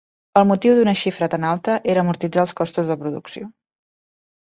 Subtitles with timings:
[0.39, 3.55] El motiu d'una xifra tan alta era amortitzar els costs de producció.